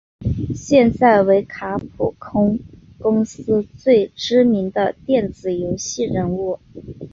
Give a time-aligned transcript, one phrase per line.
[0.55, 2.57] 现在为卡普空
[2.97, 6.57] 公司最知名的电子游戏人物。